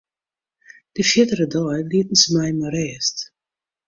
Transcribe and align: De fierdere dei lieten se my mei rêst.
De 0.95 1.03
fierdere 1.09 1.45
dei 1.55 1.79
lieten 1.91 2.17
se 2.21 2.29
my 2.35 2.49
mei 2.57 2.71
rêst. 2.75 3.17